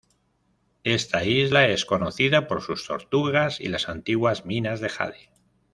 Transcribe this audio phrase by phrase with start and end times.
[0.83, 5.29] Esta isla es conocida por sus tortugas y las antiguas minas de jade.